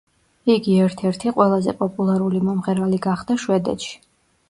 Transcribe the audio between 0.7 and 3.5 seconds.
ერთ-ერთი ყველაზე პოპულარული მომღერალი გახდა